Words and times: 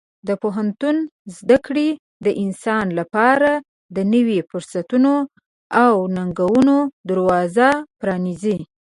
د 0.27 0.29
پوهنتون 0.41 0.97
زده 1.37 1.57
کړې 1.65 1.89
د 2.25 2.27
انسان 2.43 2.85
لپاره 2.99 3.51
د 3.95 3.97
نوي 4.13 4.39
فرصتونو 4.49 5.13
او 5.83 5.93
ننګونو 6.15 6.77
دروازه 7.09 7.69
پرانیزي. 7.99 8.57